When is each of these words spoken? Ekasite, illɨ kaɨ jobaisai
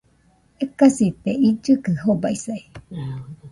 Ekasite, 0.63 1.29
illɨ 1.49 1.73
kaɨ 1.83 1.93
jobaisai 2.01 2.63